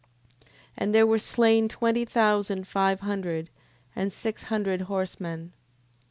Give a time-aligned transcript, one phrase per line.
[0.41, 0.47] 10:31.
[0.77, 3.51] And there were slain twenty thousand five hundred,
[3.95, 5.53] and six hundred horsemen.